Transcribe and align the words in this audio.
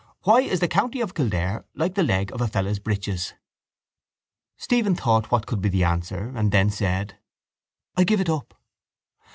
Why 0.23 0.39
is 0.41 0.61
the 0.61 0.67
county 0.67 0.99
of 0.99 1.13
Kildare 1.13 1.63
like 1.75 1.93
the 1.93 2.01
leg 2.01 2.31
of 2.33 2.41
a 2.41 2.47
fellow's 2.47 2.79
breeches? 2.79 3.35
Stephen 4.57 4.95
thought 4.95 5.29
what 5.29 5.45
could 5.45 5.61
be 5.61 5.69
the 5.69 5.83
answer 5.83 6.33
and 6.35 6.51
then 6.51 6.71
said: 6.71 7.19
—I 7.95 8.03
give 8.05 8.19
it 8.19 8.27
up. 8.27 8.55